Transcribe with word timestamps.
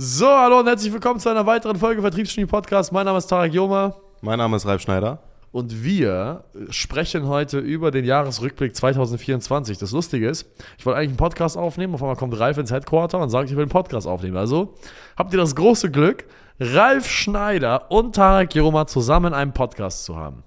So, 0.00 0.28
hallo 0.28 0.60
und 0.60 0.68
herzlich 0.68 0.92
willkommen 0.92 1.18
zu 1.18 1.28
einer 1.28 1.44
weiteren 1.44 1.74
Folge 1.74 2.00
Vertriebsgenie 2.02 2.46
Podcast. 2.46 2.92
Mein 2.92 3.04
Name 3.04 3.18
ist 3.18 3.26
Tarek 3.26 3.52
Joma 3.52 3.96
Mein 4.20 4.38
Name 4.38 4.54
ist 4.54 4.64
Ralf 4.64 4.80
Schneider. 4.80 5.18
und 5.50 5.82
wir 5.82 6.44
sprechen 6.70 7.26
heute 7.26 7.58
über 7.58 7.90
den 7.90 8.04
Jahresrückblick 8.04 8.76
2024. 8.76 9.76
Das 9.76 9.90
Lustige 9.90 10.28
ist, 10.28 10.46
ich 10.78 10.86
wollte 10.86 10.98
eigentlich 10.98 11.08
einen 11.08 11.16
Podcast 11.16 11.56
aufnehmen, 11.58 11.94
auf 11.94 12.02
einmal 12.02 12.14
kommt 12.14 12.38
Ralf 12.38 12.58
ins 12.58 12.70
Headquarter 12.70 13.18
und 13.18 13.30
sagt, 13.30 13.50
ich 13.50 13.56
will 13.56 13.62
einen 13.64 13.72
Podcast 13.72 14.06
aufnehmen. 14.06 14.36
Also 14.36 14.76
habt 15.16 15.32
ihr 15.32 15.38
das 15.40 15.56
große 15.56 15.90
Glück, 15.90 16.26
Ralf 16.60 17.08
Schneider 17.10 17.90
und 17.90 18.14
Tarek 18.14 18.54
Joma 18.54 18.86
zusammen 18.86 19.34
einen 19.34 19.52
Podcast 19.52 20.04
zu 20.04 20.14
haben. 20.14 20.44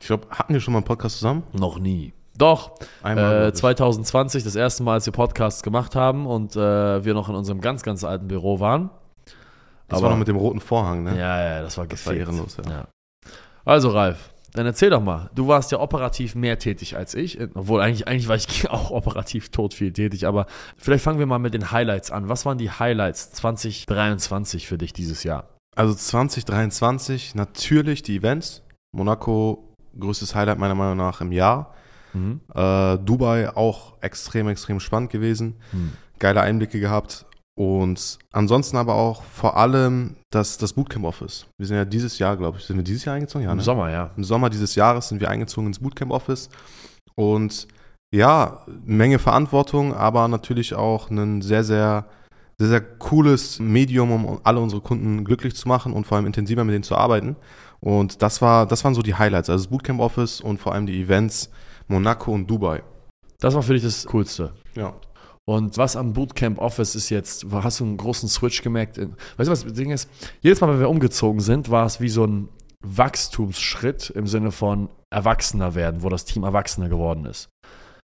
Ich 0.00 0.06
glaube, 0.06 0.28
hatten 0.30 0.54
wir 0.54 0.60
schon 0.62 0.72
mal 0.72 0.78
einen 0.78 0.86
Podcast 0.86 1.18
zusammen? 1.18 1.42
Noch 1.52 1.78
nie. 1.78 2.14
Doch, 2.36 2.80
äh, 3.04 3.14
glaub 3.14 3.48
ich. 3.48 3.54
2020, 3.54 4.44
das 4.44 4.56
erste 4.56 4.82
Mal, 4.82 4.94
als 4.94 5.06
wir 5.06 5.12
Podcasts 5.12 5.62
gemacht 5.62 5.94
haben 5.94 6.26
und 6.26 6.56
äh, 6.56 7.04
wir 7.04 7.14
noch 7.14 7.28
in 7.28 7.34
unserem 7.34 7.60
ganz, 7.60 7.82
ganz 7.82 8.02
alten 8.04 8.28
Büro 8.28 8.60
waren. 8.60 8.90
das 9.88 10.02
war 10.02 10.10
noch 10.10 10.18
mit 10.18 10.28
dem 10.28 10.36
roten 10.36 10.60
Vorhang, 10.60 11.04
ne? 11.04 11.18
Ja, 11.18 11.42
ja, 11.42 11.62
das 11.62 11.78
war 11.78 11.86
Das 11.86 12.04
war 12.06 12.14
ehrenlos, 12.14 12.56
ja. 12.56 12.70
ja. 12.70 12.84
Also, 13.64 13.90
Ralf, 13.90 14.34
dann 14.54 14.66
erzähl 14.66 14.90
doch 14.90 15.00
mal. 15.00 15.30
Du 15.34 15.48
warst 15.48 15.72
ja 15.72 15.80
operativ 15.80 16.36
mehr 16.36 16.60
tätig 16.60 16.96
als 16.96 17.14
ich. 17.14 17.40
Obwohl, 17.54 17.80
eigentlich, 17.80 18.06
eigentlich 18.06 18.28
war 18.28 18.36
ich 18.36 18.70
auch 18.70 18.90
operativ 18.90 19.50
tot 19.50 19.74
viel 19.74 19.92
tätig. 19.92 20.26
Aber 20.26 20.46
vielleicht 20.76 21.02
fangen 21.02 21.18
wir 21.18 21.26
mal 21.26 21.38
mit 21.38 21.54
den 21.54 21.72
Highlights 21.72 22.12
an. 22.12 22.28
Was 22.28 22.46
waren 22.46 22.56
die 22.56 22.70
Highlights 22.70 23.32
2023 23.32 24.68
für 24.68 24.78
dich 24.78 24.92
dieses 24.92 25.24
Jahr? 25.24 25.48
Also 25.76 25.92
2023 25.92 27.34
natürlich 27.34 28.02
die 28.02 28.16
Events. 28.16 28.62
Monaco, 28.92 29.74
größtes 29.98 30.36
Highlight 30.36 30.58
meiner 30.58 30.76
Meinung 30.76 30.98
nach 30.98 31.20
im 31.20 31.32
Jahr. 31.32 31.74
Mhm. 32.14 32.40
Äh, 32.54 32.98
Dubai 32.98 33.54
auch 33.54 33.94
extrem, 34.00 34.48
extrem 34.48 34.80
spannend 34.80 35.10
gewesen. 35.10 35.56
Hm. 35.70 35.92
Geile 36.18 36.40
Einblicke 36.40 36.80
gehabt. 36.80 37.26
Und 37.56 38.18
ansonsten 38.32 38.76
aber 38.76 38.94
auch 38.94 39.22
vor 39.22 39.56
allem 39.56 40.16
das, 40.30 40.58
das 40.58 40.72
Bootcamp 40.72 41.04
Office. 41.04 41.46
Wir 41.56 41.66
sind 41.66 41.76
ja 41.76 41.84
dieses 41.84 42.18
Jahr, 42.18 42.36
glaube 42.36 42.58
ich, 42.58 42.64
sind 42.64 42.76
wir 42.76 42.82
dieses 42.82 43.04
Jahr 43.04 43.14
eingezogen? 43.14 43.44
Ja, 43.44 43.52
Im 43.52 43.58
ne? 43.58 43.62
Sommer, 43.62 43.90
ja. 43.90 44.10
Im 44.16 44.24
Sommer 44.24 44.50
dieses 44.50 44.74
Jahres 44.74 45.08
sind 45.08 45.20
wir 45.20 45.30
eingezogen 45.30 45.68
ins 45.68 45.78
Bootcamp 45.78 46.10
Office 46.10 46.48
und 47.14 47.68
ja, 48.12 48.64
Menge 48.84 49.18
Verantwortung, 49.18 49.94
aber 49.94 50.26
natürlich 50.28 50.74
auch 50.74 51.10
ein 51.10 51.42
sehr, 51.42 51.62
sehr, 51.62 52.06
sehr, 52.58 52.68
sehr 52.68 52.80
cooles 52.80 53.60
Medium, 53.60 54.12
um 54.12 54.40
alle 54.42 54.60
unsere 54.60 54.82
Kunden 54.82 55.24
glücklich 55.24 55.54
zu 55.54 55.68
machen 55.68 55.92
und 55.92 56.06
vor 56.06 56.16
allem 56.16 56.26
intensiver 56.26 56.64
mit 56.64 56.74
denen 56.74 56.84
zu 56.84 56.96
arbeiten. 56.96 57.36
Und 57.80 58.22
das 58.22 58.40
war, 58.40 58.66
das 58.66 58.84
waren 58.84 58.94
so 58.94 59.02
die 59.02 59.14
Highlights, 59.14 59.50
also 59.50 59.64
das 59.64 59.70
Bootcamp 59.70 60.00
Office 60.00 60.40
und 60.40 60.58
vor 60.58 60.72
allem 60.72 60.86
die 60.86 61.02
Events 61.02 61.50
Monaco 61.88 62.32
und 62.32 62.50
Dubai. 62.50 62.82
Das 63.40 63.54
war 63.54 63.62
für 63.62 63.74
dich 63.74 63.82
das 63.82 64.06
Coolste. 64.06 64.52
Ja. 64.74 64.94
Und 65.46 65.76
was 65.76 65.96
am 65.96 66.14
Bootcamp 66.14 66.58
Office 66.58 66.94
ist 66.94 67.10
jetzt, 67.10 67.46
hast 67.52 67.80
du 67.80 67.84
einen 67.84 67.96
großen 67.98 68.28
Switch 68.28 68.62
gemerkt? 68.62 68.96
In, 68.96 69.14
weißt 69.36 69.48
du, 69.48 69.52
was 69.52 69.64
das 69.64 69.72
Ding 69.74 69.90
ist? 69.90 70.08
Jedes 70.40 70.60
Mal, 70.60 70.70
wenn 70.70 70.80
wir 70.80 70.88
umgezogen 70.88 71.40
sind, 71.40 71.70
war 71.70 71.84
es 71.84 72.00
wie 72.00 72.08
so 72.08 72.24
ein 72.24 72.48
Wachstumsschritt 72.80 74.10
im 74.10 74.26
Sinne 74.26 74.52
von 74.52 74.88
Erwachsener 75.10 75.74
werden, 75.74 76.02
wo 76.02 76.08
das 76.08 76.24
Team 76.24 76.44
erwachsener 76.44 76.88
geworden 76.88 77.26
ist. 77.26 77.48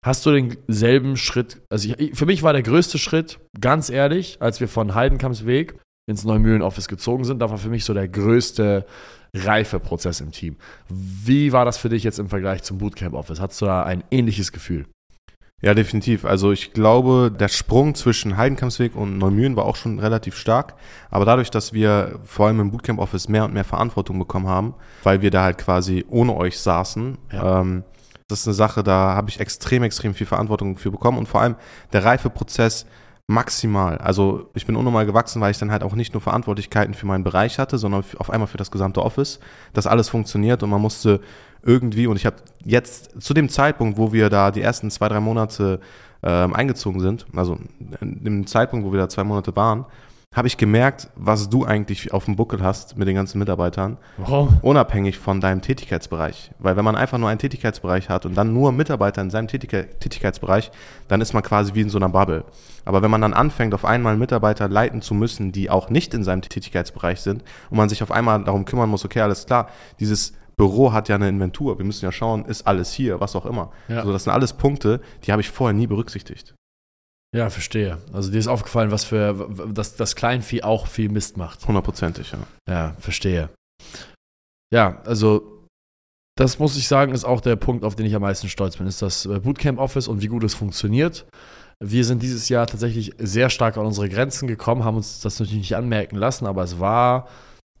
Hast 0.05 0.25
du 0.25 0.31
denselben 0.31 1.17
Schritt, 1.17 1.61
also 1.69 1.93
ich, 1.97 2.17
für 2.17 2.25
mich 2.25 2.43
war 2.43 2.53
der 2.53 2.63
größte 2.63 2.97
Schritt, 2.97 3.39
ganz 3.59 3.89
ehrlich, 3.89 4.37
als 4.39 4.59
wir 4.59 4.67
von 4.67 4.95
Heidenkampsweg 4.95 5.79
ins 6.09 6.23
Neumühlen 6.23 6.61
Office 6.61 6.87
gezogen 6.87 7.25
sind, 7.25 7.39
da 7.39 7.49
war 7.49 7.57
für 7.57 7.69
mich 7.69 7.83
so 7.83 7.93
der 7.93 8.07
größte 8.07 8.85
Reifeprozess 9.33 10.21
im 10.21 10.31
Team. 10.31 10.55
Wie 10.89 11.51
war 11.51 11.65
das 11.65 11.77
für 11.77 11.89
dich 11.89 12.03
jetzt 12.03 12.19
im 12.19 12.29
Vergleich 12.29 12.63
zum 12.63 12.77
Bootcamp 12.77 13.13
Office? 13.13 13.39
Hattest 13.39 13.61
du 13.61 13.65
da 13.65 13.83
ein 13.83 14.03
ähnliches 14.11 14.51
Gefühl? 14.51 14.85
Ja, 15.59 15.73
definitiv. 15.73 16.23
Also 16.23 16.51
ich 16.51 16.73
glaube, 16.73 17.31
der 17.37 17.47
Sprung 17.47 17.95
zwischen 17.95 18.37
Heidenkampsweg 18.37 18.95
und 18.95 19.17
Neumühlen 19.17 19.55
war 19.55 19.65
auch 19.65 19.75
schon 19.75 19.97
relativ 19.97 20.35
stark. 20.37 20.75
Aber 21.09 21.25
dadurch, 21.25 21.49
dass 21.49 21.73
wir 21.73 22.19
vor 22.25 22.45
allem 22.45 22.59
im 22.59 22.69
Bootcamp 22.71 22.99
Office 22.99 23.27
mehr 23.27 23.43
und 23.45 23.53
mehr 23.55 23.63
Verantwortung 23.63 24.19
bekommen 24.19 24.47
haben, 24.47 24.75
weil 25.01 25.21
wir 25.23 25.31
da 25.31 25.43
halt 25.43 25.57
quasi 25.57 26.05
ohne 26.09 26.35
euch 26.35 26.59
saßen, 26.59 27.17
Ja. 27.31 27.61
ähm, 27.61 27.83
das 28.27 28.41
ist 28.41 28.47
eine 28.47 28.53
Sache, 28.55 28.83
da 28.83 29.15
habe 29.15 29.29
ich 29.29 29.39
extrem, 29.39 29.83
extrem 29.83 30.13
viel 30.13 30.27
Verantwortung 30.27 30.77
für 30.77 30.91
bekommen. 30.91 31.17
Und 31.17 31.27
vor 31.27 31.41
allem 31.41 31.55
der 31.93 32.03
Reifeprozess 32.03 32.85
maximal. 33.27 33.97
Also 33.97 34.49
ich 34.53 34.65
bin 34.65 34.77
unnormal 34.77 35.05
gewachsen, 35.05 35.41
weil 35.41 35.51
ich 35.51 35.57
dann 35.57 35.69
halt 35.69 35.83
auch 35.83 35.93
nicht 35.93 36.13
nur 36.13 36.21
Verantwortlichkeiten 36.21 36.93
für 36.93 37.05
meinen 37.05 37.25
Bereich 37.25 37.59
hatte, 37.59 37.77
sondern 37.77 38.03
auf 38.17 38.29
einmal 38.29 38.47
für 38.47 38.57
das 38.57 38.71
gesamte 38.71 39.03
Office, 39.03 39.39
dass 39.73 39.85
alles 39.85 40.07
funktioniert 40.07 40.63
und 40.63 40.69
man 40.69 40.81
musste 40.81 41.19
irgendwie, 41.61 42.07
und 42.07 42.15
ich 42.15 42.25
habe 42.25 42.37
jetzt 42.63 43.21
zu 43.21 43.33
dem 43.33 43.49
Zeitpunkt, 43.49 43.97
wo 43.97 44.13
wir 44.13 44.29
da 44.29 44.51
die 44.51 44.61
ersten 44.61 44.89
zwei, 44.89 45.09
drei 45.09 45.19
Monate 45.19 45.81
ähm, 46.23 46.53
eingezogen 46.53 47.01
sind, 47.01 47.25
also 47.35 47.59
in 47.99 48.23
dem 48.23 48.47
Zeitpunkt, 48.47 48.85
wo 48.85 48.93
wir 48.93 48.99
da 48.99 49.09
zwei 49.09 49.25
Monate 49.25 49.55
waren, 49.57 49.85
habe 50.37 50.47
ich 50.47 50.57
gemerkt, 50.57 51.09
was 51.15 51.49
du 51.49 51.65
eigentlich 51.65 52.13
auf 52.13 52.25
dem 52.25 52.35
Buckel 52.35 52.61
hast 52.61 52.95
mit 52.95 53.07
den 53.07 53.15
ganzen 53.15 53.39
Mitarbeitern, 53.39 53.97
Warum? 54.17 54.59
unabhängig 54.61 55.17
von 55.17 55.41
deinem 55.41 55.63
Tätigkeitsbereich. 55.63 56.51
Weil 56.59 56.77
wenn 56.77 56.85
man 56.85 56.95
einfach 56.95 57.17
nur 57.17 57.27
einen 57.27 57.39
Tätigkeitsbereich 57.39 58.07
hat 58.07 58.27
und 58.27 58.35
dann 58.35 58.53
nur 58.53 58.71
Mitarbeiter 58.71 59.23
in 59.23 59.31
seinem 59.31 59.47
Tätig 59.47 59.71
Tätigkeitsbereich, 59.99 60.69
dann 61.07 61.21
ist 61.21 61.33
man 61.33 61.41
quasi 61.41 61.73
wie 61.73 61.81
in 61.81 61.89
so 61.89 61.97
einer 61.97 62.09
Bubble. 62.09 62.45
Aber 62.85 63.01
wenn 63.01 63.09
man 63.09 63.21
dann 63.21 63.33
anfängt, 63.33 63.73
auf 63.73 63.83
einmal 63.83 64.15
Mitarbeiter 64.15 64.69
leiten 64.69 65.01
zu 65.01 65.15
müssen, 65.15 65.51
die 65.51 65.71
auch 65.71 65.89
nicht 65.89 66.13
in 66.13 66.23
seinem 66.23 66.43
Tätigkeitsbereich 66.43 67.19
sind 67.19 67.43
und 67.71 67.77
man 67.77 67.89
sich 67.89 68.03
auf 68.03 68.11
einmal 68.11 68.43
darum 68.43 68.65
kümmern 68.65 68.89
muss, 68.89 69.03
okay, 69.03 69.21
alles 69.21 69.47
klar, 69.47 69.69
dieses 69.99 70.33
Büro 70.55 70.93
hat 70.93 71.09
ja 71.09 71.15
eine 71.15 71.29
Inventur, 71.29 71.79
wir 71.79 71.85
müssen 71.85 72.05
ja 72.05 72.11
schauen, 72.11 72.45
ist 72.45 72.67
alles 72.67 72.93
hier, 72.93 73.19
was 73.19 73.35
auch 73.35 73.47
immer. 73.47 73.71
Ja. 73.87 74.01
Also 74.01 74.13
das 74.13 74.25
sind 74.25 74.33
alles 74.33 74.53
Punkte, 74.53 75.01
die 75.23 75.31
habe 75.31 75.41
ich 75.41 75.49
vorher 75.49 75.73
nie 75.73 75.87
berücksichtigt. 75.87 76.53
Ja, 77.35 77.49
verstehe. 77.49 77.97
Also 78.13 78.31
dir 78.31 78.39
ist 78.39 78.47
aufgefallen, 78.47 78.91
was 78.91 79.03
für, 79.03 79.49
dass 79.71 79.95
das 79.95 80.15
Kleinvieh 80.15 80.63
auch 80.63 80.87
viel 80.87 81.09
Mist 81.09 81.37
macht. 81.37 81.67
Hundertprozentig, 81.67 82.31
ja. 82.31 82.39
Ja, 82.69 82.95
verstehe. 82.99 83.49
Ja, 84.73 85.01
also 85.05 85.57
das 86.37 86.59
muss 86.59 86.77
ich 86.77 86.87
sagen, 86.87 87.13
ist 87.13 87.25
auch 87.25 87.41
der 87.41 87.55
Punkt, 87.55 87.83
auf 87.83 87.95
den 87.95 88.05
ich 88.05 88.15
am 88.15 88.21
meisten 88.21 88.47
stolz 88.47 88.77
bin, 88.77 88.87
ist 88.87 89.01
das 89.01 89.25
äh, 89.25 89.39
Bootcamp 89.39 89.79
Office 89.79 90.07
und 90.07 90.21
wie 90.21 90.27
gut 90.27 90.43
es 90.43 90.53
funktioniert. 90.53 91.25
Wir 91.79 92.05
sind 92.05 92.23
dieses 92.23 92.49
Jahr 92.49 92.67
tatsächlich 92.67 93.13
sehr 93.17 93.49
stark 93.49 93.77
an 93.77 93.85
unsere 93.85 94.09
Grenzen 94.09 94.47
gekommen, 94.47 94.83
haben 94.83 94.97
uns 94.97 95.21
das 95.21 95.39
natürlich 95.39 95.59
nicht 95.59 95.75
anmerken 95.75 96.15
lassen, 96.15 96.45
aber 96.45 96.63
es 96.63 96.79
war 96.79 97.27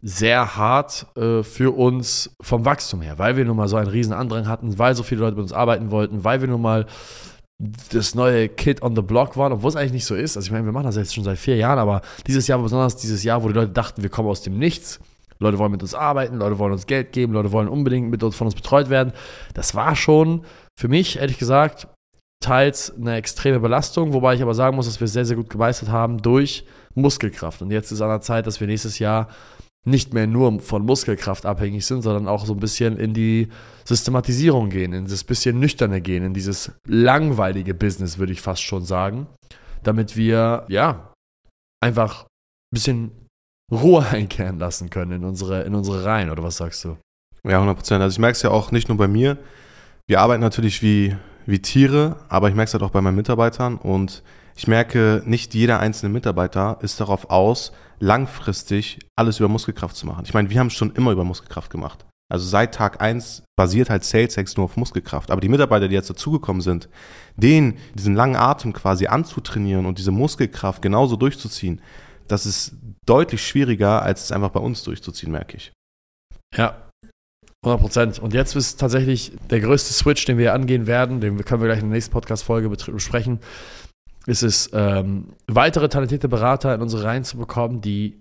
sehr 0.01 0.55
hart 0.55 1.07
äh, 1.17 1.43
für 1.43 1.75
uns 1.75 2.35
vom 2.41 2.65
Wachstum 2.65 3.01
her, 3.01 3.17
weil 3.17 3.37
wir 3.37 3.45
nun 3.45 3.57
mal 3.57 3.67
so 3.67 3.77
einen 3.77 3.89
riesen 3.89 4.13
Andrang 4.13 4.47
hatten, 4.47 4.77
weil 4.77 4.95
so 4.95 5.03
viele 5.03 5.21
Leute 5.21 5.35
mit 5.35 5.43
uns 5.43 5.53
arbeiten 5.53 5.89
wollten, 5.91 6.23
weil 6.23 6.41
wir 6.41 6.47
nun 6.47 6.61
mal 6.61 6.85
das 7.59 8.13
neue 8.13 8.49
Kid 8.49 8.83
on 8.83 8.95
the 8.95 9.01
Block 9.01 9.35
waren, 9.35 9.51
obwohl 9.51 9.69
es 9.69 9.75
eigentlich 9.75 9.93
nicht 9.93 10.05
so 10.05 10.15
ist. 10.15 10.37
Also 10.37 10.47
ich 10.47 10.51
meine, 10.51 10.65
wir 10.65 10.71
machen 10.71 10.85
das 10.85 10.95
jetzt 10.95 11.15
schon 11.15 11.23
seit 11.23 11.39
vier 11.39 11.55
Jahren, 11.55 11.79
aber 11.79 12.01
dieses 12.27 12.47
Jahr 12.47 12.59
besonders 12.59 12.95
dieses 12.97 13.23
Jahr, 13.23 13.43
wo 13.43 13.47
die 13.47 13.55
Leute 13.55 13.71
dachten, 13.71 14.03
wir 14.03 14.09
kommen 14.09 14.29
aus 14.29 14.43
dem 14.43 14.59
Nichts. 14.59 14.99
Leute 15.39 15.57
wollen 15.59 15.71
mit 15.71 15.81
uns 15.81 15.93
arbeiten, 15.93 16.37
Leute 16.37 16.57
wollen 16.59 16.73
uns 16.73 16.87
Geld 16.87 17.11
geben, 17.11 17.33
Leute 17.33 17.51
wollen 17.51 17.67
unbedingt 17.67 18.09
mit 18.09 18.23
uns 18.23 18.35
von 18.35 18.47
uns 18.47 18.55
betreut 18.55 18.89
werden. 18.89 19.13
Das 19.53 19.75
war 19.75 19.95
schon 19.95 20.43
für 20.79 20.87
mich, 20.87 21.19
ehrlich 21.19 21.37
gesagt, 21.37 21.87
teils 22.39 22.93
eine 22.95 23.15
extreme 23.15 23.59
Belastung, 23.59 24.13
wobei 24.13 24.35
ich 24.35 24.41
aber 24.41 24.53
sagen 24.53 24.75
muss, 24.75 24.85
dass 24.85 24.99
wir 24.99 25.07
sehr, 25.07 25.25
sehr 25.25 25.35
gut 25.35 25.49
gemeistert 25.49 25.89
haben 25.89 26.21
durch 26.21 26.65
Muskelkraft. 26.95 27.61
Und 27.61 27.71
jetzt 27.71 27.91
ist 27.91 28.01
an 28.01 28.09
der 28.09 28.21
Zeit, 28.21 28.47
dass 28.47 28.59
wir 28.59 28.67
nächstes 28.67 28.99
Jahr 28.99 29.27
nicht 29.85 30.13
mehr 30.13 30.27
nur 30.27 30.59
von 30.59 30.85
Muskelkraft 30.85 31.45
abhängig 31.45 31.85
sind, 31.85 32.01
sondern 32.01 32.27
auch 32.27 32.45
so 32.45 32.53
ein 32.53 32.59
bisschen 32.59 32.97
in 32.97 33.13
die 33.13 33.47
Systematisierung 33.85 34.69
gehen, 34.69 34.91
in 34.93 35.05
dieses 35.05 35.23
bisschen 35.23 35.59
nüchterne 35.59 36.01
gehen, 36.01 36.23
in 36.23 36.33
dieses 36.33 36.71
langweilige 36.85 37.73
Business, 37.73 38.17
würde 38.17 38.33
ich 38.33 38.41
fast 38.41 38.61
schon 38.61 38.83
sagen, 38.83 39.27
damit 39.83 40.17
wir, 40.17 40.65
ja, 40.67 41.13
einfach 41.81 42.23
ein 42.23 42.73
bisschen 42.73 43.11
Ruhe 43.71 44.05
einkehren 44.11 44.59
lassen 44.59 44.89
können 44.89 45.11
in 45.11 45.23
unsere, 45.23 45.63
in 45.63 45.73
unsere 45.73 46.03
Reihen, 46.03 46.29
oder 46.29 46.43
was 46.43 46.57
sagst 46.57 46.83
du? 46.83 46.97
Ja, 47.43 47.55
100 47.55 47.77
Prozent. 47.77 48.01
Also 48.01 48.15
ich 48.15 48.19
merke 48.19 48.35
es 48.35 48.41
ja 48.41 48.49
auch 48.49 48.71
nicht 48.71 48.89
nur 48.89 48.97
bei 48.97 49.07
mir. 49.07 49.37
Wir 50.05 50.19
arbeiten 50.19 50.41
natürlich 50.41 50.81
wie, 50.81 51.15
wie 51.45 51.61
Tiere, 51.61 52.17
aber 52.27 52.49
ich 52.49 52.55
merke 52.55 52.67
es 52.67 52.73
halt 52.73 52.83
auch 52.83 52.91
bei 52.91 53.01
meinen 53.01 53.15
Mitarbeitern 53.15 53.77
und 53.77 54.23
ich 54.57 54.67
merke, 54.67 55.21
nicht 55.25 55.53
jeder 55.53 55.79
einzelne 55.79 56.11
Mitarbeiter 56.11 56.79
ist 56.81 56.99
darauf 56.99 57.29
aus, 57.29 57.71
langfristig 57.99 58.99
alles 59.15 59.39
über 59.39 59.47
Muskelkraft 59.47 59.95
zu 59.95 60.07
machen. 60.07 60.23
Ich 60.25 60.33
meine, 60.33 60.49
wir 60.49 60.59
haben 60.59 60.71
schon 60.71 60.91
immer 60.95 61.11
über 61.11 61.23
Muskelkraft 61.23 61.69
gemacht. 61.69 62.05
Also 62.29 62.45
seit 62.45 62.73
Tag 62.73 62.99
eins 62.99 63.43
basiert 63.55 63.89
halt 63.89 64.03
SalesX 64.03 64.57
nur 64.57 64.65
auf 64.65 64.75
Muskelkraft. 64.75 65.31
Aber 65.31 65.39
die 65.39 65.47
Mitarbeiter, 65.47 65.87
die 65.87 65.93
jetzt 65.93 66.09
dazugekommen 66.09 66.61
sind, 66.61 66.89
denen 67.35 67.77
diesen 67.93 68.15
langen 68.15 68.35
Atem 68.35 68.73
quasi 68.73 69.07
anzutrainieren 69.07 69.85
und 69.85 69.99
diese 69.99 70.11
Muskelkraft 70.11 70.81
genauso 70.81 71.15
durchzuziehen, 71.15 71.81
das 72.27 72.45
ist 72.45 72.75
deutlich 73.05 73.45
schwieriger, 73.45 74.01
als 74.01 74.25
es 74.25 74.31
einfach 74.31 74.49
bei 74.49 74.59
uns 74.59 74.83
durchzuziehen, 74.83 75.31
merke 75.31 75.55
ich. 75.55 75.71
Ja, 76.55 76.89
100 77.63 77.81
Prozent. 77.81 78.19
Und 78.19 78.33
jetzt 78.33 78.55
ist 78.55 78.79
tatsächlich 78.79 79.33
der 79.49 79.61
größte 79.61 79.93
Switch, 79.93 80.25
den 80.25 80.37
wir 80.37 80.53
angehen 80.53 80.87
werden, 80.87 81.21
den 81.21 81.43
können 81.45 81.61
wir 81.61 81.67
gleich 81.67 81.79
in 81.79 81.89
der 81.89 81.95
nächsten 81.95 82.11
Podcast-Folge 82.11 82.69
besprechen, 82.69 83.39
ist 84.27 84.43
es, 84.43 84.69
ähm, 84.73 85.33
weitere 85.47 85.89
talentierte 85.89 86.27
Berater 86.27 86.75
in 86.75 86.81
unsere 86.81 87.03
Reihen 87.03 87.23
zu 87.23 87.37
bekommen, 87.37 87.81
die, 87.81 88.19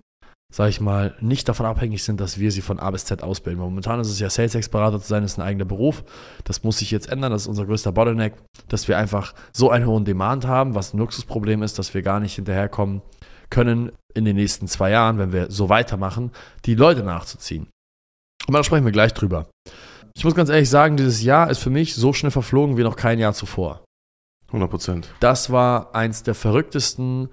sag 0.54 0.68
ich 0.68 0.80
mal, 0.80 1.14
nicht 1.20 1.48
davon 1.48 1.66
abhängig 1.66 2.04
sind, 2.04 2.20
dass 2.20 2.38
wir 2.38 2.52
sie 2.52 2.60
von 2.60 2.78
A 2.78 2.90
bis 2.92 3.04
Z 3.04 3.22
ausbilden. 3.22 3.60
Momentan 3.60 3.98
ist 3.98 4.08
es 4.08 4.20
ja 4.20 4.30
Sales-Ex-Berater 4.30 5.00
zu 5.00 5.08
sein, 5.08 5.24
ist 5.24 5.36
ein 5.36 5.42
eigener 5.42 5.64
Beruf. 5.64 6.04
Das 6.44 6.62
muss 6.62 6.78
sich 6.78 6.92
jetzt 6.92 7.10
ändern. 7.10 7.32
Das 7.32 7.42
ist 7.42 7.48
unser 7.48 7.66
größter 7.66 7.90
Bottleneck, 7.90 8.34
dass 8.68 8.86
wir 8.86 8.96
einfach 8.96 9.34
so 9.52 9.70
einen 9.70 9.86
hohen 9.86 10.04
Demand 10.04 10.46
haben, 10.46 10.76
was 10.76 10.94
ein 10.94 10.98
Luxusproblem 10.98 11.64
ist, 11.64 11.78
dass 11.78 11.92
wir 11.92 12.02
gar 12.02 12.20
nicht 12.20 12.36
hinterherkommen, 12.36 13.02
können 13.50 13.90
in 14.14 14.24
den 14.24 14.36
nächsten 14.36 14.68
zwei 14.68 14.90
Jahren, 14.90 15.18
wenn 15.18 15.32
wir 15.32 15.50
so 15.50 15.68
weitermachen, 15.68 16.30
die 16.64 16.76
Leute 16.76 17.02
nachzuziehen. 17.02 17.66
Und 18.46 18.54
da 18.54 18.62
sprechen 18.62 18.84
wir 18.84 18.92
gleich 18.92 19.12
drüber. 19.12 19.48
Ich 20.14 20.24
muss 20.24 20.36
ganz 20.36 20.50
ehrlich 20.50 20.70
sagen, 20.70 20.96
dieses 20.96 21.22
Jahr 21.22 21.50
ist 21.50 21.58
für 21.58 21.70
mich 21.70 21.96
so 21.96 22.12
schnell 22.12 22.30
verflogen 22.30 22.76
wie 22.76 22.84
noch 22.84 22.96
kein 22.96 23.18
Jahr 23.18 23.34
zuvor. 23.34 23.82
100 24.56 24.70
Prozent. 24.70 25.08
Das 25.20 25.50
war 25.50 25.94
eins 25.94 26.22
der 26.22 26.34
verrücktesten 26.34 27.28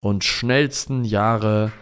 und 0.00 0.24
schnellsten 0.24 1.04
Jahre, 1.04 1.72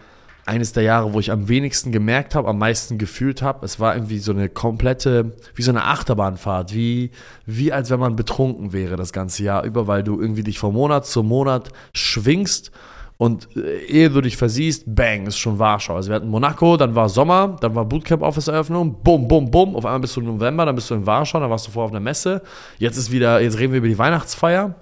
eines 0.45 0.73
der 0.73 0.83
Jahre, 0.83 1.13
wo 1.13 1.19
ich 1.19 1.31
am 1.31 1.47
wenigsten 1.47 1.91
gemerkt 1.91 2.33
habe, 2.35 2.47
am 2.47 2.57
meisten 2.57 2.97
gefühlt 2.97 3.41
habe. 3.41 3.65
Es 3.65 3.79
war 3.79 3.95
irgendwie 3.95 4.19
so 4.19 4.31
eine 4.31 4.49
komplette, 4.49 5.35
wie 5.55 5.61
so 5.61 5.71
eine 5.71 5.85
Achterbahnfahrt, 5.85 6.73
wie, 6.73 7.11
wie 7.45 7.71
als 7.71 7.89
wenn 7.89 7.99
man 7.99 8.15
betrunken 8.15 8.73
wäre 8.73 8.95
das 8.95 9.13
ganze 9.13 9.43
Jahr 9.43 9.63
über, 9.63 9.87
weil 9.87 10.03
du 10.03 10.19
irgendwie 10.19 10.43
dich 10.43 10.57
von 10.57 10.73
Monat 10.73 11.05
zu 11.05 11.21
Monat 11.21 11.69
schwingst 11.93 12.71
und 13.17 13.55
äh, 13.57 13.79
ehe 13.85 14.09
du 14.09 14.21
dich 14.21 14.37
versiehst, 14.37 14.83
bang, 14.85 15.25
ist 15.25 15.37
schon 15.37 15.59
Warschau. 15.59 15.95
Also 15.95 16.09
wir 16.09 16.15
hatten 16.15 16.29
Monaco, 16.29 16.77
dann 16.77 16.95
war 16.95 17.09
Sommer, 17.09 17.57
dann 17.59 17.75
war 17.75 17.85
Bootcamp-Office-Eröffnung, 17.85 19.01
bum, 19.03 19.27
bum, 19.27 19.49
bum. 19.49 19.75
Auf 19.75 19.85
einmal 19.85 20.01
bist 20.01 20.15
du 20.15 20.21
im 20.21 20.27
November, 20.27 20.65
dann 20.65 20.75
bist 20.75 20.89
du 20.89 20.95
in 20.95 21.05
Warschau, 21.05 21.39
dann 21.39 21.49
warst 21.49 21.67
du 21.67 21.71
vorher 21.71 21.85
auf 21.87 21.91
einer 21.91 21.99
Messe. 21.99 22.41
Jetzt 22.77 22.97
ist 22.97 23.11
wieder, 23.11 23.41
jetzt 23.41 23.57
reden 23.57 23.73
wir 23.73 23.79
über 23.79 23.87
die 23.87 23.97
Weihnachtsfeier. 23.97 24.75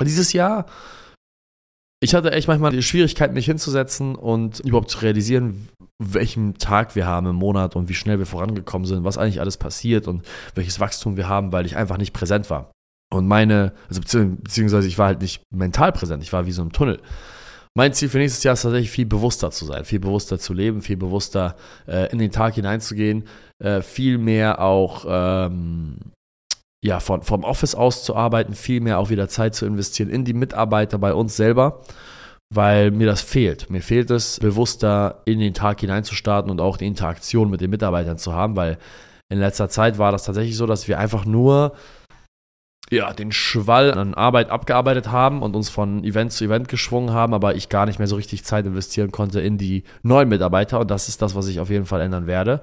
Dieses 0.00 0.32
Jahr, 0.32 0.66
ich 2.00 2.14
hatte 2.14 2.32
echt 2.32 2.48
manchmal 2.48 2.72
die 2.72 2.82
Schwierigkeit, 2.82 3.32
mich 3.32 3.46
hinzusetzen 3.46 4.14
und 4.14 4.60
überhaupt 4.60 4.90
zu 4.90 4.98
realisieren, 4.98 5.68
welchen 6.02 6.54
Tag 6.58 6.96
wir 6.96 7.06
haben 7.06 7.28
im 7.28 7.36
Monat 7.36 7.76
und 7.76 7.88
wie 7.88 7.94
schnell 7.94 8.18
wir 8.18 8.26
vorangekommen 8.26 8.86
sind, 8.86 9.04
was 9.04 9.16
eigentlich 9.16 9.40
alles 9.40 9.56
passiert 9.56 10.08
und 10.08 10.26
welches 10.54 10.80
Wachstum 10.80 11.16
wir 11.16 11.28
haben, 11.28 11.52
weil 11.52 11.66
ich 11.66 11.76
einfach 11.76 11.96
nicht 11.96 12.12
präsent 12.12 12.50
war. 12.50 12.72
Und 13.12 13.28
meine, 13.28 13.72
also 13.88 14.00
beziehungsweise 14.00 14.88
ich 14.88 14.98
war 14.98 15.06
halt 15.06 15.22
nicht 15.22 15.42
mental 15.54 15.92
präsent, 15.92 16.22
ich 16.22 16.32
war 16.32 16.46
wie 16.46 16.52
so 16.52 16.62
im 16.62 16.72
Tunnel. 16.72 17.00
Mein 17.76 17.92
Ziel 17.92 18.08
für 18.08 18.18
nächstes 18.18 18.44
Jahr 18.44 18.54
ist 18.54 18.62
tatsächlich 18.62 18.90
viel 18.90 19.06
bewusster 19.06 19.50
zu 19.50 19.64
sein, 19.64 19.84
viel 19.84 19.98
bewusster 19.98 20.38
zu 20.38 20.52
leben, 20.52 20.80
viel 20.80 20.96
bewusster 20.96 21.56
äh, 21.88 22.10
in 22.12 22.18
den 22.18 22.30
Tag 22.30 22.54
hineinzugehen, 22.54 23.24
äh, 23.62 23.82
viel 23.82 24.18
mehr 24.18 24.60
auch 24.60 25.04
ähm, 25.08 25.96
ja, 26.84 27.00
von, 27.00 27.22
vom 27.22 27.44
Office 27.44 27.74
aus 27.74 28.04
zu 28.04 28.14
arbeiten, 28.14 28.52
viel 28.52 28.82
mehr 28.82 28.98
auch 28.98 29.08
wieder 29.08 29.26
Zeit 29.26 29.54
zu 29.54 29.64
investieren 29.64 30.10
in 30.10 30.26
die 30.26 30.34
Mitarbeiter 30.34 30.98
bei 30.98 31.14
uns 31.14 31.34
selber, 31.34 31.80
weil 32.54 32.90
mir 32.90 33.06
das 33.06 33.22
fehlt. 33.22 33.70
Mir 33.70 33.80
fehlt 33.80 34.10
es, 34.10 34.38
bewusster 34.38 35.22
in 35.24 35.38
den 35.38 35.54
Tag 35.54 35.80
hineinzustarten 35.80 36.50
und 36.50 36.60
auch 36.60 36.76
die 36.76 36.86
Interaktion 36.86 37.48
mit 37.48 37.62
den 37.62 37.70
Mitarbeitern 37.70 38.18
zu 38.18 38.34
haben, 38.34 38.54
weil 38.54 38.76
in 39.30 39.38
letzter 39.38 39.70
Zeit 39.70 39.96
war 39.96 40.12
das 40.12 40.24
tatsächlich 40.24 40.58
so, 40.58 40.66
dass 40.66 40.86
wir 40.86 40.98
einfach 40.98 41.24
nur 41.24 41.72
ja, 42.94 43.12
den 43.12 43.32
Schwall 43.32 43.92
an 43.92 44.14
Arbeit 44.14 44.50
abgearbeitet 44.50 45.10
haben 45.10 45.42
und 45.42 45.54
uns 45.56 45.68
von 45.68 46.04
Event 46.04 46.32
zu 46.32 46.44
Event 46.44 46.68
geschwungen 46.68 47.12
haben, 47.12 47.34
aber 47.34 47.54
ich 47.54 47.68
gar 47.68 47.86
nicht 47.86 47.98
mehr 47.98 48.08
so 48.08 48.16
richtig 48.16 48.44
Zeit 48.44 48.66
investieren 48.66 49.10
konnte 49.10 49.40
in 49.40 49.58
die 49.58 49.84
neuen 50.02 50.28
Mitarbeiter 50.28 50.80
und 50.80 50.90
das 50.90 51.08
ist 51.08 51.20
das, 51.22 51.34
was 51.34 51.48
ich 51.48 51.60
auf 51.60 51.70
jeden 51.70 51.86
Fall 51.86 52.00
ändern 52.00 52.26
werde. 52.26 52.62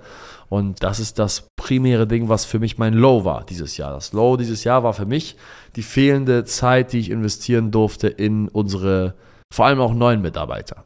Und 0.50 0.83
das 0.83 1.00
ist 1.00 1.18
das 1.18 1.48
primäre 1.56 2.07
Ding, 2.07 2.28
was 2.28 2.44
für 2.44 2.60
mich 2.60 2.78
mein 2.78 2.94
Low 2.94 3.24
war 3.24 3.45
dieses 3.45 3.78
Jahr. 3.78 3.94
Das 3.94 4.12
Low 4.12 4.36
dieses 4.36 4.66
Jahr 4.66 4.83
war 4.83 4.94
für 4.94 5.06
mich 5.06 5.38
die 5.75 5.83
fehlende 5.83 6.44
Zeit, 6.44 6.92
die 6.92 7.00
ich 7.00 7.10
investieren 7.10 7.72
durfte 7.72 8.10
in 8.10 8.50
unsere, 8.50 9.16
vor 9.54 9.68
allem 9.68 9.80
auch 9.80 9.94
neuen 9.94 10.22
Mitarbeiter. 10.22 10.83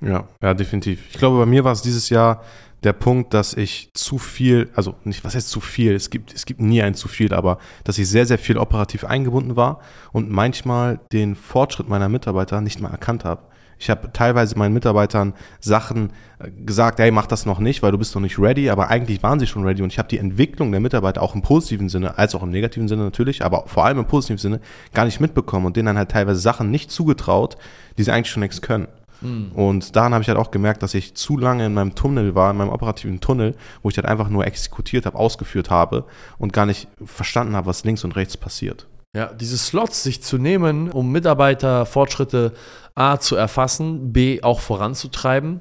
Ja, 0.00 0.28
ja, 0.42 0.54
definitiv. 0.54 1.06
Ich 1.10 1.18
glaube, 1.18 1.38
bei 1.38 1.46
mir 1.46 1.64
war 1.64 1.72
es 1.72 1.82
dieses 1.82 2.08
Jahr 2.08 2.42
der 2.84 2.92
Punkt, 2.92 3.34
dass 3.34 3.54
ich 3.54 3.90
zu 3.94 4.18
viel, 4.18 4.70
also 4.74 4.94
nicht, 5.04 5.24
was 5.24 5.34
heißt 5.34 5.48
zu 5.48 5.60
viel, 5.60 5.94
es 5.94 6.10
gibt, 6.10 6.34
es 6.34 6.46
gibt 6.46 6.60
nie 6.60 6.82
ein 6.82 6.94
zu 6.94 7.08
viel, 7.08 7.32
aber 7.34 7.58
dass 7.84 7.98
ich 7.98 8.08
sehr, 8.08 8.26
sehr 8.26 8.38
viel 8.38 8.58
operativ 8.58 9.04
eingebunden 9.04 9.56
war 9.56 9.80
und 10.12 10.30
manchmal 10.30 11.00
den 11.12 11.34
Fortschritt 11.34 11.88
meiner 11.88 12.08
Mitarbeiter 12.08 12.60
nicht 12.60 12.80
mal 12.80 12.90
erkannt 12.90 13.24
habe. 13.24 13.42
Ich 13.78 13.90
habe 13.90 14.12
teilweise 14.12 14.56
meinen 14.56 14.72
Mitarbeitern 14.72 15.34
Sachen 15.60 16.10
äh, 16.38 16.50
gesagt, 16.50 16.98
hey, 17.00 17.10
mach 17.10 17.26
das 17.26 17.44
noch 17.44 17.58
nicht, 17.58 17.82
weil 17.82 17.92
du 17.92 17.98
bist 17.98 18.14
noch 18.14 18.22
nicht 18.22 18.38
ready, 18.38 18.70
aber 18.70 18.88
eigentlich 18.88 19.22
waren 19.22 19.40
sie 19.40 19.46
schon 19.46 19.64
ready 19.64 19.82
und 19.82 19.92
ich 19.92 19.98
habe 19.98 20.08
die 20.08 20.18
Entwicklung 20.18 20.70
der 20.70 20.80
Mitarbeiter 20.80 21.22
auch 21.22 21.34
im 21.34 21.42
positiven 21.42 21.88
Sinne, 21.88 22.16
als 22.18 22.34
auch 22.34 22.42
im 22.42 22.50
negativen 22.50 22.88
Sinne 22.88 23.02
natürlich, 23.02 23.44
aber 23.44 23.64
vor 23.66 23.84
allem 23.84 23.98
im 23.98 24.06
positiven 24.06 24.38
Sinne 24.38 24.60
gar 24.92 25.04
nicht 25.04 25.20
mitbekommen 25.20 25.66
und 25.66 25.76
denen 25.76 25.86
dann 25.86 25.98
halt 25.98 26.10
teilweise 26.10 26.40
Sachen 26.40 26.70
nicht 26.70 26.90
zugetraut, 26.90 27.56
die 27.98 28.04
sie 28.04 28.12
eigentlich 28.12 28.30
schon 28.30 28.42
längst 28.42 28.62
können. 28.62 28.88
Mhm. 29.24 29.52
Und 29.52 29.96
daran 29.96 30.12
habe 30.12 30.22
ich 30.22 30.28
halt 30.28 30.38
auch 30.38 30.50
gemerkt, 30.50 30.82
dass 30.82 30.94
ich 30.94 31.14
zu 31.14 31.36
lange 31.36 31.66
in 31.66 31.74
meinem 31.74 31.94
Tunnel 31.94 32.34
war, 32.34 32.50
in 32.50 32.56
meinem 32.56 32.70
operativen 32.70 33.20
Tunnel, 33.20 33.54
wo 33.82 33.88
ich 33.88 33.96
halt 33.96 34.06
einfach 34.06 34.28
nur 34.28 34.46
exekutiert 34.46 35.06
habe, 35.06 35.18
ausgeführt 35.18 35.70
habe 35.70 36.04
und 36.38 36.52
gar 36.52 36.66
nicht 36.66 36.88
verstanden 37.04 37.56
habe, 37.56 37.66
was 37.66 37.84
links 37.84 38.04
und 38.04 38.16
rechts 38.16 38.36
passiert. 38.36 38.86
Ja, 39.16 39.32
diese 39.32 39.56
Slots 39.56 40.02
sich 40.02 40.22
zu 40.22 40.38
nehmen, 40.38 40.90
um 40.90 41.12
Mitarbeiterfortschritte 41.12 42.52
A 42.94 43.18
zu 43.18 43.36
erfassen, 43.36 44.12
B 44.12 44.42
auch 44.42 44.60
voranzutreiben, 44.60 45.60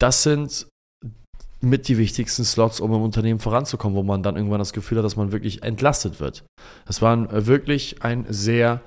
das 0.00 0.22
sind 0.22 0.66
mit 1.60 1.88
die 1.88 1.98
wichtigsten 1.98 2.44
Slots, 2.44 2.78
um 2.78 2.92
im 2.92 3.02
Unternehmen 3.02 3.40
voranzukommen, 3.40 3.96
wo 3.96 4.02
man 4.02 4.22
dann 4.22 4.36
irgendwann 4.36 4.58
das 4.58 4.72
Gefühl 4.72 4.98
hat, 4.98 5.04
dass 5.04 5.16
man 5.16 5.32
wirklich 5.32 5.62
entlastet 5.62 6.20
wird. 6.20 6.44
Das 6.86 7.02
war 7.02 7.46
wirklich 7.46 8.02
ein 8.02 8.26
sehr 8.28 8.80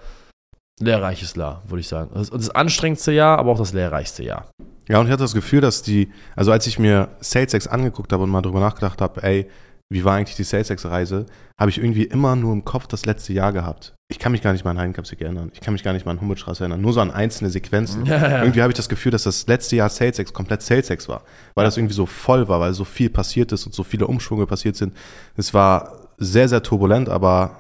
lehrreiches 0.80 1.36
Jahr, 1.36 1.64
würde 1.68 1.82
ich 1.82 1.88
sagen. 1.88 2.12
Das, 2.14 2.30
das 2.30 2.50
anstrengendste 2.50 3.12
Jahr, 3.12 3.40
aber 3.40 3.52
auch 3.52 3.58
das 3.58 3.74
lehrreichste 3.74 4.24
Jahr. 4.24 4.50
Ja, 4.88 5.00
und 5.00 5.08
ich 5.08 5.12
hatte 5.12 5.24
das 5.24 5.34
Gefühl, 5.34 5.62
dass 5.62 5.82
die, 5.82 6.10
also 6.36 6.52
als 6.52 6.66
ich 6.68 6.80
mir 6.80 7.10
SalesX 7.20 7.68
angeguckt 7.68 8.14
habe 8.14 8.24
und 8.24 8.30
mal 8.30 8.42
drüber 8.42 8.60
nachgedacht 8.60 9.02
habe, 9.02 9.22
ey, 9.24 9.48
wie 9.90 10.04
war 10.04 10.16
eigentlich 10.16 10.36
die 10.36 10.44
SalesX-Reise, 10.44 11.26
habe 11.60 11.70
ich 11.70 11.78
irgendwie 11.78 12.04
immer 12.04 12.36
nur 12.36 12.54
im 12.54 12.66
Kopf 12.66 12.88
das 12.88 13.06
letzte 13.06 13.34
Jahr 13.34 13.54
gehabt. 13.54 13.96
Ich 14.10 14.20
kann 14.20 14.32
mich 14.32 14.42
gar 14.42 14.52
nicht 14.54 14.64
mal 14.66 14.72
an 14.72 14.80
Heidenkapsel 14.80 15.22
erinnern. 15.22 15.52
Ich 15.54 15.62
kann 15.62 15.74
mich 15.74 15.84
gar 15.84 15.94
nicht 15.94 16.06
mal 16.06 16.12
an 16.12 16.22
Humboldtstraße 16.22 16.64
erinnern. 16.64 16.82
Nur 16.82 16.94
so 16.94 17.02
an 17.02 17.12
einzelne 17.12 17.50
Sequenzen. 17.50 18.06
Ja, 18.06 18.18
ja. 18.18 18.42
Irgendwie 18.42 18.62
habe 18.62 18.72
ich 18.72 18.78
das 18.78 18.90
Gefühl, 18.90 19.12
dass 19.12 19.24
das 19.24 19.48
letzte 19.48 19.76
Jahr 19.78 19.90
SalesX 19.90 20.34
komplett 20.34 20.62
SalesX 20.62 21.08
war. 21.10 21.24
Weil 21.56 21.66
das 21.66 21.78
irgendwie 21.78 21.94
so 21.94 22.06
voll 22.06 22.48
war, 22.48 22.60
weil 22.60 22.74
so 22.74 22.86
viel 22.86 23.10
passiert 23.10 23.52
ist 23.52 23.66
und 23.66 23.74
so 23.74 23.84
viele 23.84 24.08
Umschwünge 24.08 24.46
passiert 24.46 24.76
sind. 24.76 24.96
Es 25.36 25.54
war 25.54 26.08
sehr, 26.18 26.48
sehr 26.48 26.64
turbulent, 26.64 27.10
aber 27.10 27.58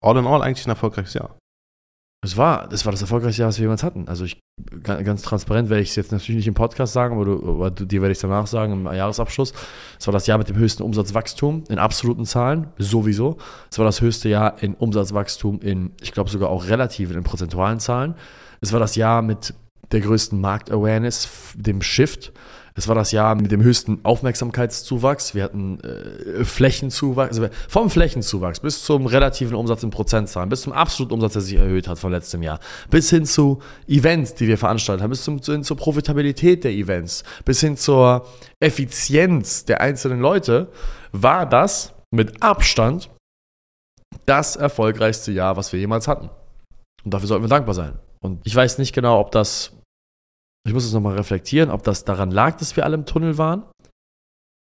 all 0.00 0.16
in 0.16 0.26
all 0.26 0.42
eigentlich 0.42 0.66
ein 0.66 0.70
erfolgreiches 0.70 1.14
Jahr. 1.14 1.36
Es 2.24 2.38
war, 2.38 2.68
das 2.68 2.86
war 2.86 2.92
das 2.92 3.02
erfolgreichste 3.02 3.42
Jahr, 3.42 3.50
was 3.50 3.58
wir 3.58 3.64
jemals 3.64 3.82
hatten. 3.82 4.08
Also 4.08 4.24
ich, 4.24 4.40
ganz 4.82 5.20
transparent 5.20 5.68
werde 5.68 5.82
ich 5.82 5.90
es 5.90 5.96
jetzt 5.96 6.10
natürlich 6.10 6.36
nicht 6.38 6.48
im 6.48 6.54
Podcast 6.54 6.94
sagen, 6.94 7.14
aber, 7.16 7.26
du, 7.26 7.48
aber 7.48 7.70
dir 7.70 8.00
werde 8.00 8.12
ich 8.12 8.16
es 8.16 8.22
danach 8.22 8.46
sagen 8.46 8.72
im 8.72 8.86
Jahresabschluss. 8.86 9.52
Es 10.00 10.06
war 10.06 10.12
das 10.12 10.26
Jahr 10.26 10.38
mit 10.38 10.48
dem 10.48 10.56
höchsten 10.56 10.82
Umsatzwachstum 10.82 11.64
in 11.68 11.78
absoluten 11.78 12.24
Zahlen, 12.24 12.68
sowieso. 12.78 13.36
Es 13.70 13.78
war 13.78 13.84
das 13.84 14.00
höchste 14.00 14.30
Jahr 14.30 14.62
in 14.62 14.74
Umsatzwachstum 14.74 15.60
in, 15.60 15.92
ich 16.00 16.12
glaube 16.12 16.30
sogar 16.30 16.48
auch 16.48 16.66
relativ 16.66 17.14
in 17.14 17.22
prozentualen 17.24 17.78
Zahlen. 17.78 18.14
Es 18.62 18.72
war 18.72 18.80
das 18.80 18.96
Jahr 18.96 19.20
mit 19.20 19.52
der 19.92 20.00
größten 20.00 20.40
Marktawareness, 20.40 21.28
dem 21.54 21.82
Shift. 21.82 22.32
Es 22.76 22.88
war 22.88 22.96
das 22.96 23.12
Jahr 23.12 23.36
mit 23.36 23.52
dem 23.52 23.62
höchsten 23.62 24.00
Aufmerksamkeitszuwachs. 24.04 25.36
Wir 25.36 25.44
hatten 25.44 25.78
äh, 25.80 26.44
Flächenzuwachs, 26.44 27.38
also 27.38 27.48
vom 27.68 27.88
Flächenzuwachs 27.88 28.58
bis 28.58 28.82
zum 28.82 29.06
relativen 29.06 29.54
Umsatz 29.54 29.84
in 29.84 29.90
Prozentzahlen, 29.90 30.48
bis 30.48 30.62
zum 30.62 30.72
absoluten 30.72 31.14
Umsatz, 31.14 31.34
der 31.34 31.42
sich 31.42 31.54
erhöht 31.54 31.86
hat 31.86 32.00
von 32.00 32.10
letztem 32.10 32.42
Jahr, 32.42 32.58
bis 32.90 33.10
hin 33.10 33.26
zu 33.26 33.60
Events, 33.86 34.34
die 34.34 34.48
wir 34.48 34.58
veranstaltet 34.58 35.04
haben, 35.04 35.10
bis 35.10 35.22
zum, 35.22 35.38
hin 35.38 35.62
zur 35.62 35.76
Profitabilität 35.76 36.64
der 36.64 36.72
Events, 36.72 37.22
bis 37.44 37.60
hin 37.60 37.76
zur 37.76 38.26
Effizienz 38.58 39.64
der 39.64 39.80
einzelnen 39.80 40.18
Leute, 40.18 40.68
war 41.12 41.48
das 41.48 41.94
mit 42.10 42.42
Abstand 42.42 43.08
das 44.26 44.56
erfolgreichste 44.56 45.30
Jahr, 45.30 45.56
was 45.56 45.72
wir 45.72 45.78
jemals 45.78 46.08
hatten. 46.08 46.28
Und 47.04 47.14
dafür 47.14 47.28
sollten 47.28 47.44
wir 47.44 47.48
dankbar 47.48 47.74
sein. 47.74 48.00
Und 48.20 48.40
ich 48.44 48.56
weiß 48.56 48.78
nicht 48.78 48.92
genau, 48.92 49.20
ob 49.20 49.30
das 49.30 49.72
ich 50.66 50.72
muss 50.72 50.84
es 50.84 50.92
nochmal 50.92 51.16
reflektieren, 51.16 51.70
ob 51.70 51.82
das 51.82 52.04
daran 52.04 52.30
lag, 52.30 52.56
dass 52.56 52.76
wir 52.76 52.84
alle 52.84 52.94
im 52.94 53.04
Tunnel 53.04 53.38
waren 53.38 53.64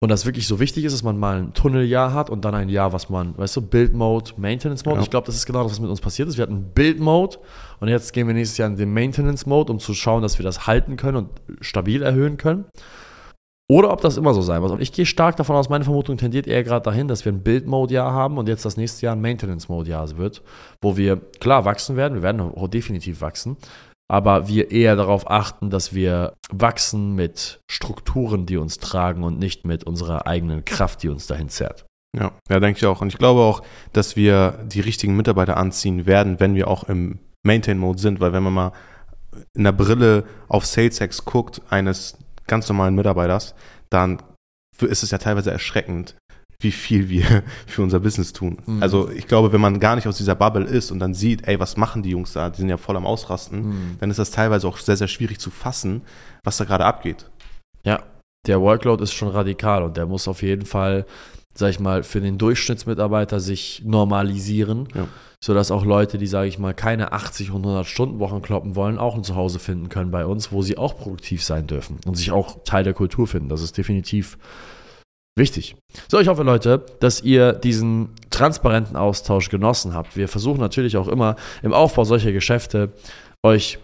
und 0.01 0.09
das 0.09 0.25
wirklich 0.25 0.47
so 0.47 0.59
wichtig 0.59 0.83
ist, 0.83 0.93
dass 0.93 1.03
man 1.03 1.17
mal 1.17 1.37
ein 1.37 1.53
Tunneljahr 1.53 2.13
hat 2.13 2.29
und 2.29 2.43
dann 2.43 2.53
ein 2.53 2.69
Jahr, 2.69 2.91
was 2.91 3.09
man, 3.09 3.37
weißt 3.37 3.55
du, 3.55 3.61
Build 3.61 3.93
Mode, 3.93 4.31
Maintenance 4.37 4.85
Mode. 4.85 4.97
Ja. 4.97 5.03
Ich 5.03 5.09
glaube, 5.09 5.25
das 5.25 5.35
ist 5.35 5.45
genau 5.45 5.63
das, 5.63 5.71
was 5.71 5.79
mit 5.79 5.89
uns 5.89 6.01
passiert 6.01 6.27
ist. 6.27 6.37
Wir 6.37 6.43
hatten 6.43 6.71
Build 6.73 6.99
Mode 6.99 7.37
und 7.79 7.87
jetzt 7.87 8.13
gehen 8.13 8.27
wir 8.27 8.33
nächstes 8.33 8.57
Jahr 8.57 8.67
in 8.67 8.75
den 8.75 8.93
Maintenance 8.93 9.45
Mode, 9.45 9.71
um 9.71 9.79
zu 9.79 9.93
schauen, 9.93 10.21
dass 10.21 10.37
wir 10.37 10.43
das 10.43 10.67
halten 10.67 10.97
können 10.97 11.17
und 11.17 11.29
stabil 11.61 12.01
erhöhen 12.01 12.37
können. 12.37 12.65
Oder 13.67 13.91
ob 13.91 14.01
das 14.01 14.17
immer 14.17 14.35
so 14.35 14.41
sein 14.41 14.61
muss. 14.61 14.71
Ich 14.79 14.91
gehe 14.91 15.07
stark 15.07 15.37
davon 15.37 15.55
aus, 15.55 15.69
meine 15.69 15.85
Vermutung 15.85 16.17
tendiert 16.17 16.45
eher 16.45 16.63
gerade 16.63 16.83
dahin, 16.83 17.07
dass 17.07 17.25
wir 17.25 17.31
ein 17.31 17.41
Build-Mode-Jahr 17.41 18.11
haben 18.11 18.37
und 18.37 18.47
jetzt 18.47 18.63
das 18.63 18.77
nächste 18.77 19.07
Jahr 19.07 19.15
ein 19.15 19.21
Maintenance-Mode-Jahr 19.21 20.17
wird, 20.17 20.43
wo 20.81 20.97
wir 20.97 21.17
klar 21.39 21.65
wachsen 21.65 21.95
werden. 21.95 22.13
Wir 22.13 22.21
werden 22.21 22.51
definitiv 22.69 23.21
wachsen 23.21 23.57
aber 24.07 24.47
wir 24.47 24.71
eher 24.71 24.95
darauf 24.95 25.29
achten, 25.29 25.69
dass 25.69 25.93
wir 25.93 26.33
wachsen 26.51 27.15
mit 27.15 27.59
Strukturen, 27.69 28.45
die 28.45 28.57
uns 28.57 28.77
tragen 28.77 29.23
und 29.23 29.39
nicht 29.39 29.65
mit 29.65 29.83
unserer 29.83 30.27
eigenen 30.27 30.63
Kraft, 30.63 31.03
die 31.03 31.09
uns 31.09 31.27
dahin 31.27 31.49
zerrt. 31.49 31.85
Ja, 32.17 32.31
ja, 32.49 32.59
denke 32.59 32.77
ich 32.77 32.85
auch. 32.85 33.01
Und 33.01 33.09
ich 33.09 33.17
glaube 33.17 33.41
auch, 33.41 33.61
dass 33.93 34.15
wir 34.15 34.63
die 34.65 34.79
richtigen 34.79 35.17
Mitarbeiter 35.17 35.57
anziehen 35.57 36.05
werden, 36.05 36.39
wenn 36.39 36.55
wir 36.55 36.67
auch 36.67 36.83
im 36.85 37.19
Maintain-Mode 37.43 37.99
sind, 37.99 38.19
weil 38.19 38.31
wenn 38.31 38.43
man 38.43 38.53
mal 38.53 38.71
in 39.53 39.65
der 39.65 39.73
Brille 39.73 40.23
auf 40.47 40.65
SalesX 40.65 41.25
guckt, 41.25 41.61
eines 41.69 42.17
ganz 42.47 42.69
normalen 42.69 42.95
Mitarbeiters, 42.95 43.53
dann 43.89 44.21
ist 44.79 45.03
es 45.03 45.11
ja 45.11 45.17
teilweise 45.17 45.51
erschreckend, 45.51 46.15
wie 46.59 46.71
viel 46.71 47.09
wir 47.09 47.23
für 47.67 47.81
unser 47.83 47.99
Business 47.99 48.33
tun. 48.33 48.57
Mhm. 48.65 48.81
Also 48.81 49.09
ich 49.09 49.27
glaube, 49.27 49.51
wenn 49.53 49.61
man 49.61 49.79
gar 49.79 49.95
nicht 49.95 50.07
aus 50.07 50.17
dieser 50.17 50.35
Bubble 50.35 50.65
ist 50.65 50.91
und 50.91 50.99
dann 50.99 51.13
sieht, 51.13 51.47
ey, 51.47 51.59
was 51.59 51.77
machen 51.77 52.03
die 52.03 52.11
Jungs 52.11 52.33
da, 52.33 52.49
die 52.49 52.57
sind 52.57 52.69
ja 52.69 52.77
voll 52.77 52.95
am 52.97 53.05
Ausrasten, 53.05 53.67
Mhm. 53.69 53.97
dann 53.99 54.09
ist 54.09 54.19
das 54.19 54.31
teilweise 54.31 54.67
auch 54.67 54.77
sehr, 54.77 54.97
sehr 54.97 55.07
schwierig 55.07 55.39
zu 55.39 55.49
fassen, 55.51 56.01
was 56.43 56.57
da 56.57 56.63
gerade 56.65 56.85
abgeht. 56.85 57.29
Ja, 57.83 58.03
der 58.47 58.61
Workload 58.61 59.03
ist 59.03 59.13
schon 59.13 59.29
radikal 59.29 59.83
und 59.83 59.97
der 59.97 60.05
muss 60.05 60.27
auf 60.27 60.41
jeden 60.43 60.65
Fall, 60.65 61.05
sag 61.55 61.69
ich 61.71 61.79
mal, 61.79 62.03
für 62.03 62.21
den 62.21 62.37
Durchschnittsmitarbeiter 62.37 63.39
sich 63.39 63.81
normalisieren, 63.85 64.87
Ja. 64.95 65.07
sodass 65.43 65.71
auch 65.71 65.83
Leute, 65.85 66.17
die, 66.17 66.27
sage 66.27 66.47
ich 66.47 66.59
mal, 66.59 66.73
keine 66.73 67.11
80 67.11 67.51
und 67.51 67.63
100 67.63 67.85
Stunden 67.85 68.19
Wochen 68.19 68.41
kloppen 68.41 68.75
wollen, 68.75 68.97
auch 68.97 69.15
ein 69.15 69.23
Zuhause 69.23 69.59
finden 69.59 69.89
können 69.89 70.11
bei 70.11 70.25
uns, 70.25 70.51
wo 70.51 70.61
sie 70.61 70.77
auch 70.77 70.97
produktiv 70.97 71.43
sein 71.43 71.67
dürfen 71.67 71.97
und 72.05 72.15
sich 72.15 72.31
auch 72.31 72.63
Teil 72.63 72.83
der 72.83 72.93
Kultur 72.93 73.27
finden. 73.27 73.49
Das 73.49 73.61
ist 73.61 73.77
definitiv 73.77 74.37
wichtig. 75.37 75.75
So, 76.07 76.19
ich 76.19 76.27
hoffe, 76.27 76.43
Leute, 76.43 76.85
dass 76.99 77.21
ihr 77.21 77.53
diesen 77.53 78.09
transparenten 78.29 78.95
Austausch 78.95 79.49
genossen 79.49 79.93
habt. 79.93 80.15
Wir 80.15 80.27
versuchen 80.27 80.59
natürlich 80.59 80.97
auch 80.97 81.07
immer 81.07 81.35
im 81.61 81.73
Aufbau 81.73 82.03
solcher 82.03 82.31
Geschäfte 82.31 82.93
euch 83.45 83.79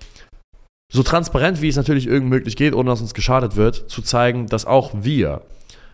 so 0.92 1.04
transparent, 1.04 1.62
wie 1.62 1.70
es 1.70 1.78
natürlich 1.78 2.08
irgend 2.08 2.30
möglich 2.30 2.56
geht, 2.56 2.74
ohne 2.74 2.90
dass 2.90 3.02
uns 3.02 3.14
geschadet 3.14 3.56
wird, 3.56 3.90
zu 3.90 4.02
zeigen, 4.02 4.48
dass 4.48 4.66
auch 4.66 4.92
wir 4.94 5.42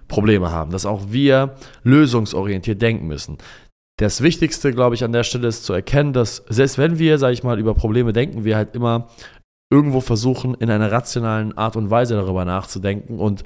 Probleme 0.08 0.52
haben, 0.52 0.72
dass 0.72 0.86
auch 0.86 1.04
wir 1.10 1.56
lösungsorientiert 1.84 2.82
denken 2.82 3.08
müssen. 3.08 3.38
Das 4.00 4.22
Wichtigste, 4.22 4.72
glaube 4.72 4.96
ich, 4.96 5.04
an 5.04 5.12
der 5.12 5.24
Stelle 5.24 5.48
ist 5.48 5.66
zu 5.66 5.74
erkennen, 5.74 6.14
dass 6.14 6.44
selbst 6.50 6.78
wenn 6.78 7.00
wir, 7.00 7.18
sage 7.18 7.34
ich 7.34 7.44
mal, 7.44 7.60
über 7.60 7.74
Probleme 7.74 8.14
denken, 8.14 8.46
wir 8.46 8.56
halt 8.56 8.76
immer 8.76 9.08
irgendwo 9.72 10.02
versuchen, 10.02 10.56
in 10.56 10.70
einer 10.70 10.92
rationalen 10.92 11.58
Art 11.58 11.76
und 11.76 11.90
Weise 11.90 12.16
darüber 12.16 12.46
nachzudenken 12.46 13.20
und 13.20 13.44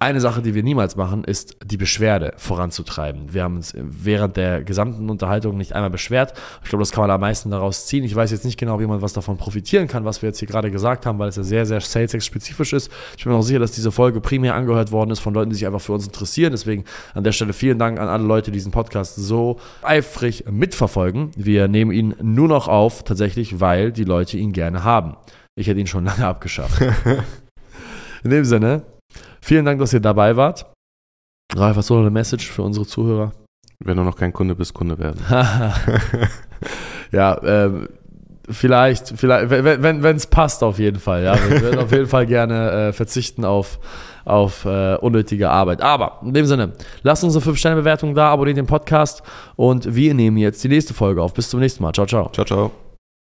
eine 0.00 0.20
Sache, 0.20 0.42
die 0.42 0.54
wir 0.54 0.62
niemals 0.62 0.96
machen, 0.96 1.24
ist 1.24 1.56
die 1.64 1.76
Beschwerde 1.76 2.32
voranzutreiben. 2.36 3.32
Wir 3.32 3.42
haben 3.44 3.56
uns 3.56 3.74
während 3.76 4.36
der 4.36 4.62
gesamten 4.64 5.10
Unterhaltung 5.10 5.56
nicht 5.56 5.72
einmal 5.74 5.90
beschwert. 5.90 6.34
Ich 6.62 6.70
glaube, 6.70 6.82
das 6.82 6.92
kann 6.92 7.02
man 7.02 7.10
am 7.10 7.20
meisten 7.20 7.50
daraus 7.50 7.86
ziehen. 7.86 8.04
Ich 8.04 8.14
weiß 8.14 8.30
jetzt 8.30 8.44
nicht 8.44 8.58
genau, 8.58 8.80
wie 8.80 8.86
man 8.86 9.02
was 9.02 9.12
davon 9.12 9.36
profitieren 9.36 9.88
kann, 9.88 10.04
was 10.04 10.22
wir 10.22 10.28
jetzt 10.28 10.38
hier 10.38 10.48
gerade 10.48 10.70
gesagt 10.70 11.06
haben, 11.06 11.18
weil 11.18 11.28
es 11.28 11.36
ja 11.36 11.42
sehr, 11.42 11.66
sehr 11.66 11.80
SalesX-spezifisch 11.80 12.72
ist. 12.72 12.90
Ich 13.16 13.24
bin 13.24 13.32
mir 13.32 13.38
auch 13.38 13.42
sicher, 13.42 13.58
dass 13.58 13.72
diese 13.72 13.92
Folge 13.92 14.20
primär 14.20 14.54
angehört 14.54 14.92
worden 14.92 15.10
ist 15.10 15.20
von 15.20 15.34
Leuten, 15.34 15.50
die 15.50 15.56
sich 15.56 15.66
einfach 15.66 15.80
für 15.80 15.92
uns 15.92 16.06
interessieren. 16.06 16.52
Deswegen 16.52 16.84
an 17.14 17.24
der 17.24 17.32
Stelle 17.32 17.52
vielen 17.52 17.78
Dank 17.78 17.98
an 17.98 18.08
alle 18.08 18.24
Leute, 18.24 18.50
die 18.50 18.56
diesen 18.56 18.72
Podcast 18.72 19.16
so 19.16 19.58
eifrig 19.82 20.44
mitverfolgen. 20.50 21.30
Wir 21.36 21.68
nehmen 21.68 21.92
ihn 21.92 22.14
nur 22.22 22.48
noch 22.48 22.68
auf, 22.68 23.04
tatsächlich, 23.04 23.60
weil 23.60 23.92
die 23.92 24.04
Leute 24.04 24.36
ihn 24.36 24.52
gerne 24.52 24.84
haben. 24.84 25.16
Ich 25.54 25.66
hätte 25.68 25.80
ihn 25.80 25.86
schon 25.86 26.04
lange 26.06 26.26
abgeschafft. 26.26 26.80
In 28.24 28.30
dem 28.30 28.44
Sinne, 28.44 28.82
vielen 29.46 29.64
Dank, 29.64 29.80
dass 29.80 29.92
ihr 29.92 30.00
dabei 30.00 30.36
wart. 30.36 30.66
Ralf, 31.54 31.76
hast 31.76 31.90
du 31.90 31.94
noch 31.94 32.00
eine 32.00 32.10
Message 32.10 32.50
für 32.50 32.62
unsere 32.62 32.86
Zuhörer? 32.86 33.32
Wenn 33.78 33.96
du 33.96 34.02
noch 34.02 34.16
kein 34.16 34.32
Kunde 34.32 34.54
bist, 34.54 34.74
Kunde 34.74 34.98
werden. 34.98 35.20
ja, 37.12 37.40
ähm, 37.42 37.88
vielleicht, 38.48 39.14
vielleicht, 39.16 39.50
wenn 39.50 40.02
wenn 40.02 40.16
es 40.16 40.26
passt, 40.26 40.62
auf 40.62 40.78
jeden 40.78 40.98
Fall. 40.98 41.24
Ja, 41.24 41.34
wir 41.48 41.60
würden 41.60 41.78
auf 41.78 41.92
jeden 41.92 42.06
Fall 42.06 42.26
gerne 42.26 42.70
äh, 42.70 42.92
verzichten 42.92 43.44
auf 43.44 43.78
auf 44.26 44.64
äh, 44.64 44.96
unnötige 44.96 45.50
Arbeit. 45.50 45.80
Aber 45.80 46.20
in 46.22 46.34
dem 46.34 46.46
Sinne, 46.46 46.72
lasst 47.02 47.22
uns 47.22 47.36
eine 47.36 47.44
5-Sterne-Bewertung 47.44 48.14
da, 48.14 48.30
abonniert 48.32 48.56
den 48.56 48.66
Podcast 48.66 49.22
und 49.54 49.94
wir 49.94 50.14
nehmen 50.14 50.36
jetzt 50.36 50.62
die 50.64 50.68
nächste 50.68 50.94
Folge 50.94 51.22
auf. 51.22 51.32
Bis 51.32 51.48
zum 51.48 51.60
nächsten 51.60 51.82
Mal. 51.82 51.92
Ciao, 51.92 52.06
ciao. 52.06 52.28
Ciao, 52.32 52.44
ciao. 52.44 52.85